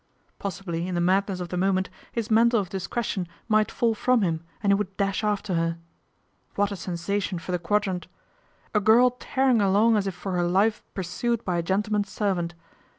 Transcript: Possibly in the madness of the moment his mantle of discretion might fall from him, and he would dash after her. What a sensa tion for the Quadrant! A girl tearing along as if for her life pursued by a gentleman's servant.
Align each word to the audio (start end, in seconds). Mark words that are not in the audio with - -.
Possibly 0.39 0.87
in 0.87 0.95
the 0.95 0.99
madness 0.99 1.39
of 1.41 1.49
the 1.49 1.57
moment 1.57 1.91
his 2.11 2.31
mantle 2.31 2.59
of 2.59 2.71
discretion 2.71 3.27
might 3.47 3.69
fall 3.69 3.93
from 3.93 4.23
him, 4.23 4.43
and 4.63 4.71
he 4.71 4.73
would 4.73 4.97
dash 4.97 5.23
after 5.23 5.53
her. 5.53 5.77
What 6.55 6.71
a 6.71 6.75
sensa 6.75 7.21
tion 7.21 7.37
for 7.37 7.51
the 7.51 7.59
Quadrant! 7.59 8.07
A 8.73 8.79
girl 8.79 9.11
tearing 9.19 9.61
along 9.61 9.95
as 9.97 10.07
if 10.07 10.15
for 10.15 10.31
her 10.31 10.47
life 10.47 10.83
pursued 10.95 11.45
by 11.45 11.59
a 11.59 11.61
gentleman's 11.61 12.09
servant. 12.09 12.55